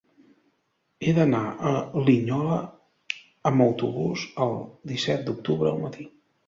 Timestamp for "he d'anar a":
1.07-1.75